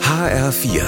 HR4, 0.00 0.82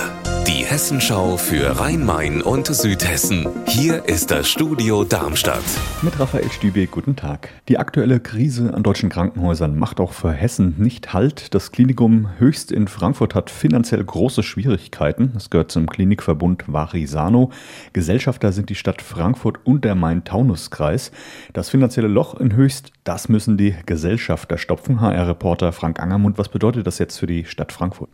die 0.46 0.64
Hessenschau 0.64 1.36
für 1.36 1.80
Rhein-Main 1.80 2.42
und 2.42 2.68
Südhessen. 2.68 3.48
Hier 3.66 4.04
ist 4.04 4.30
das 4.30 4.48
Studio 4.48 5.02
Darmstadt. 5.02 5.64
Mit 6.02 6.20
Raphael 6.20 6.48
Stübe, 6.52 6.86
guten 6.86 7.16
Tag. 7.16 7.48
Die 7.68 7.78
aktuelle 7.78 8.20
Krise 8.20 8.72
an 8.72 8.84
deutschen 8.84 9.08
Krankenhäusern 9.08 9.76
macht 9.76 9.98
auch 9.98 10.12
für 10.12 10.30
Hessen 10.30 10.76
nicht 10.78 11.12
Halt. 11.12 11.54
Das 11.54 11.72
Klinikum 11.72 12.28
Höchst 12.38 12.70
in 12.70 12.86
Frankfurt 12.86 13.34
hat 13.34 13.50
finanziell 13.50 14.04
große 14.04 14.44
Schwierigkeiten. 14.44 15.32
Es 15.36 15.50
gehört 15.50 15.72
zum 15.72 15.88
Klinikverbund 15.88 16.64
Varisano. 16.68 17.50
Gesellschafter 17.94 18.52
sind 18.52 18.70
die 18.70 18.76
Stadt 18.76 19.02
Frankfurt 19.02 19.58
und 19.64 19.84
der 19.84 19.96
Main-Taunus-Kreis. 19.96 21.10
Das 21.52 21.68
finanzielle 21.68 22.08
Loch 22.08 22.38
in 22.38 22.54
Höchst, 22.54 22.92
das 23.02 23.28
müssen 23.28 23.56
die 23.56 23.74
Gesellschafter 23.86 24.56
stopfen. 24.56 25.00
HR-Reporter 25.00 25.72
Frank 25.72 25.98
Angermund, 25.98 26.38
was 26.38 26.48
bedeutet 26.48 26.86
das 26.86 26.98
jetzt 26.98 27.18
für 27.18 27.26
die 27.26 27.44
Stadt 27.44 27.72
Frankfurt? 27.72 28.08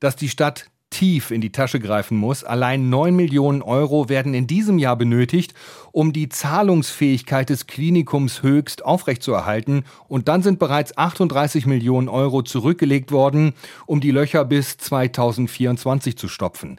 Dass 0.00 0.16
die 0.16 0.28
Stadt 0.28 0.66
tief 0.90 1.30
in 1.30 1.40
die 1.40 1.52
Tasche 1.52 1.80
greifen 1.80 2.16
muss. 2.16 2.44
Allein 2.44 2.88
9 2.88 3.14
Millionen 3.14 3.60
Euro 3.60 4.08
werden 4.08 4.34
in 4.34 4.46
diesem 4.46 4.78
Jahr 4.78 4.96
benötigt, 4.96 5.52
um 5.92 6.12
die 6.12 6.28
Zahlungsfähigkeit 6.28 7.50
des 7.50 7.66
Klinikums 7.66 8.42
höchst 8.42 8.84
aufrechtzuerhalten. 8.84 9.84
Und 10.08 10.28
dann 10.28 10.42
sind 10.42 10.58
bereits 10.58 10.96
38 10.96 11.66
Millionen 11.66 12.08
Euro 12.08 12.42
zurückgelegt 12.42 13.10
worden, 13.12 13.52
um 13.86 14.00
die 14.00 14.12
Löcher 14.12 14.44
bis 14.44 14.78
2024 14.78 16.16
zu 16.16 16.28
stopfen. 16.28 16.78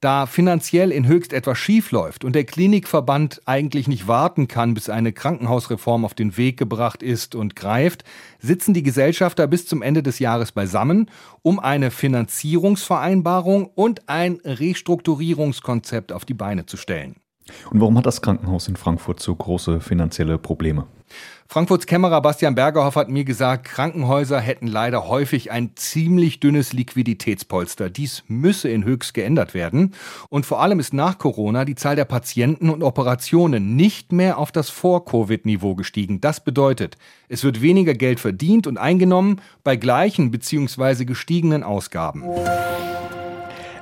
Da 0.00 0.26
finanziell 0.26 0.92
in 0.92 1.06
Höchst 1.06 1.32
etwas 1.32 1.56
schief 1.56 1.90
läuft 1.90 2.22
und 2.24 2.34
der 2.34 2.44
Klinikverband 2.44 3.40
eigentlich 3.46 3.88
nicht 3.88 4.06
warten 4.06 4.46
kann, 4.46 4.74
bis 4.74 4.90
eine 4.90 5.14
Krankenhausreform 5.14 6.04
auf 6.04 6.12
den 6.12 6.36
Weg 6.36 6.58
gebracht 6.58 7.02
ist 7.02 7.34
und 7.34 7.56
greift, 7.56 8.04
sitzen 8.38 8.74
die 8.74 8.82
Gesellschafter 8.82 9.46
bis 9.46 9.66
zum 9.66 9.80
Ende 9.80 10.02
des 10.02 10.18
Jahres 10.18 10.52
beisammen, 10.52 11.10
um 11.40 11.58
eine 11.58 11.90
Finanzierungsvereinbarung 11.90 13.70
und 13.74 14.06
ein 14.06 14.38
Restrukturierungskonzept 14.44 16.12
auf 16.12 16.26
die 16.26 16.34
Beine 16.34 16.66
zu 16.66 16.76
stellen. 16.76 17.16
Und 17.70 17.80
warum 17.80 17.96
hat 17.96 18.04
das 18.04 18.20
Krankenhaus 18.20 18.68
in 18.68 18.76
Frankfurt 18.76 19.20
so 19.20 19.34
große 19.34 19.80
finanzielle 19.80 20.36
Probleme? 20.36 20.86
Frankfurts 21.48 21.86
Kämmerer 21.86 22.20
Bastian 22.20 22.56
Bergerhoff 22.56 22.96
hat 22.96 23.08
mir 23.08 23.24
gesagt, 23.24 23.66
Krankenhäuser 23.66 24.40
hätten 24.40 24.66
leider 24.66 25.06
häufig 25.08 25.52
ein 25.52 25.70
ziemlich 25.76 26.40
dünnes 26.40 26.72
Liquiditätspolster. 26.72 27.88
Dies 27.88 28.24
müsse 28.26 28.68
in 28.68 28.84
Höchst 28.84 29.14
geändert 29.14 29.54
werden. 29.54 29.94
Und 30.28 30.44
vor 30.44 30.60
allem 30.60 30.80
ist 30.80 30.92
nach 30.92 31.18
Corona 31.18 31.64
die 31.64 31.76
Zahl 31.76 31.94
der 31.96 32.04
Patienten 32.04 32.68
und 32.68 32.82
Operationen 32.82 33.76
nicht 33.76 34.12
mehr 34.12 34.38
auf 34.38 34.50
das 34.50 34.70
Vor-Covid-Niveau 34.70 35.76
gestiegen. 35.76 36.20
Das 36.20 36.42
bedeutet, 36.42 36.98
es 37.28 37.44
wird 37.44 37.62
weniger 37.62 37.94
Geld 37.94 38.18
verdient 38.18 38.66
und 38.66 38.76
eingenommen 38.76 39.40
bei 39.62 39.76
gleichen 39.76 40.32
bzw. 40.32 41.04
gestiegenen 41.04 41.62
Ausgaben. 41.62 42.24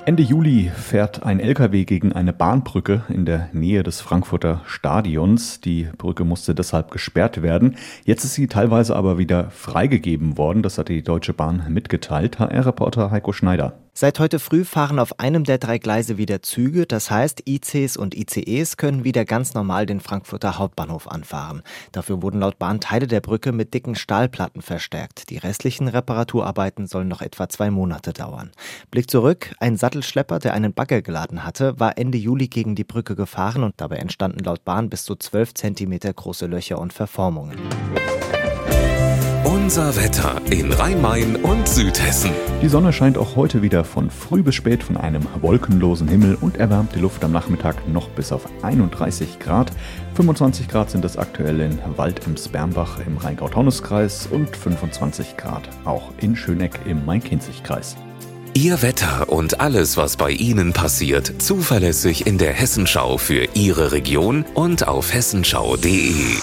Ende 0.07 0.21
Juli 0.21 0.69
fährt 0.69 1.23
ein 1.23 1.39
LKW 1.39 1.83
gegen 1.83 2.13
eine 2.13 2.31
Bahnbrücke 2.31 3.05
in 3.09 3.25
der 3.25 3.49
Nähe 3.53 3.81
des 3.81 4.01
Frankfurter 4.01 4.61
Stadions. 4.67 5.61
Die 5.61 5.87
Brücke 5.97 6.23
musste 6.23 6.53
deshalb 6.53 6.91
gesperrt 6.91 7.41
werden. 7.41 7.75
Jetzt 8.03 8.23
ist 8.23 8.35
sie 8.35 8.45
teilweise 8.45 8.95
aber 8.95 9.17
wieder 9.17 9.49
freigegeben 9.49 10.37
worden. 10.37 10.61
Das 10.61 10.77
hat 10.77 10.89
die 10.89 11.01
Deutsche 11.01 11.33
Bahn 11.33 11.65
mitgeteilt. 11.69 12.37
HR-Reporter 12.37 13.09
Heiko 13.09 13.31
Schneider. 13.31 13.84
Seit 13.97 14.19
heute 14.19 14.39
früh 14.39 14.65
fahren 14.65 14.99
auf 14.99 15.21
einem 15.21 15.45
der 15.45 15.57
drei 15.57 15.77
Gleise 15.77 16.17
wieder 16.17 16.41
Züge, 16.41 16.85
das 16.85 17.09
heißt 17.09 17.43
ICs 17.47 17.95
und 17.95 18.13
ICEs 18.13 18.75
können 18.75 19.05
wieder 19.05 19.23
ganz 19.23 19.53
normal 19.53 19.85
den 19.85 20.01
Frankfurter 20.01 20.57
Hauptbahnhof 20.57 21.07
anfahren. 21.07 21.61
Dafür 21.93 22.21
wurden 22.21 22.41
laut 22.41 22.59
Bahn 22.59 22.81
Teile 22.81 23.07
der 23.07 23.21
Brücke 23.21 23.53
mit 23.53 23.73
dicken 23.73 23.95
Stahlplatten 23.95 24.61
verstärkt. 24.61 25.29
Die 25.29 25.37
restlichen 25.37 25.87
Reparaturarbeiten 25.87 26.87
sollen 26.87 27.07
noch 27.07 27.21
etwa 27.21 27.47
zwei 27.47 27.71
Monate 27.71 28.11
dauern. 28.11 28.51
Blick 28.91 29.09
zurück, 29.09 29.55
ein 29.61 29.77
Sattelschlepper, 29.77 30.39
der 30.39 30.55
einen 30.55 30.73
Bagger 30.73 31.01
geladen 31.01 31.45
hatte, 31.45 31.79
war 31.79 31.97
Ende 31.97 32.17
Juli 32.17 32.49
gegen 32.49 32.75
die 32.75 32.83
Brücke 32.83 33.15
gefahren 33.15 33.63
und 33.63 33.75
dabei 33.77 33.95
entstanden 33.95 34.43
laut 34.43 34.65
Bahn 34.65 34.89
bis 34.89 35.05
zu 35.05 35.15
12 35.15 35.53
Zentimeter 35.53 36.13
große 36.13 36.47
Löcher 36.47 36.79
und 36.79 36.91
Verformungen. 36.91 37.57
Unser 39.65 39.95
Wetter 39.95 40.39
in 40.51 40.71
Rhein-Main 40.71 41.37
und 41.37 41.67
Südhessen. 41.67 42.29
Die 42.61 42.67
Sonne 42.67 42.93
scheint 42.93 43.17
auch 43.17 43.35
heute 43.35 43.63
wieder 43.63 43.83
von 43.83 44.11
früh 44.11 44.43
bis 44.43 44.53
spät 44.53 44.83
von 44.83 44.95
einem 44.95 45.25
wolkenlosen 45.41 46.07
Himmel 46.07 46.37
und 46.39 46.57
erwärmt 46.57 46.93
die 46.93 46.99
Luft 46.99 47.23
am 47.23 47.31
Nachmittag 47.31 47.87
noch 47.87 48.09
bis 48.09 48.31
auf 48.31 48.47
31 48.61 49.39
Grad. 49.39 49.71
25 50.13 50.67
Grad 50.67 50.91
sind 50.91 51.03
es 51.03 51.17
aktuell 51.17 51.61
in 51.61 51.79
Wald 51.95 52.21
im 52.27 52.37
Spermbach 52.37 52.99
im 53.07 53.17
Rheingau-Taunus-Kreis 53.17 54.27
und 54.27 54.55
25 54.55 55.35
Grad 55.35 55.67
auch 55.83 56.11
in 56.19 56.35
Schöneck 56.35 56.81
im 56.85 57.03
Main-Kinzig-Kreis. 57.03 57.95
Ihr 58.53 58.83
Wetter 58.83 59.29
und 59.29 59.61
alles, 59.61 59.97
was 59.97 60.15
bei 60.15 60.29
Ihnen 60.29 60.73
passiert, 60.73 61.41
zuverlässig 61.41 62.27
in 62.27 62.37
der 62.37 62.53
Hessenschau 62.53 63.17
für 63.17 63.47
Ihre 63.55 63.93
Region 63.93 64.45
und 64.53 64.87
auf 64.87 65.11
hessenschau.de. 65.11 66.35